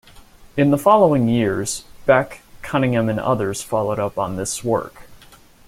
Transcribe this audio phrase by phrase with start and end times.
[0.57, 5.03] In the following years, Beck, Cunningham and others followed up on this work.